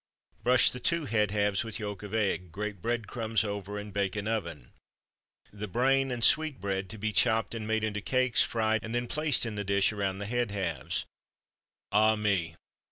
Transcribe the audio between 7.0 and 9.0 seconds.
chopped and made into cakes, fried, and